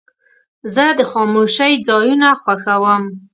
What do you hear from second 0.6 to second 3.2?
زه د خاموشۍ ځایونه خوښوم.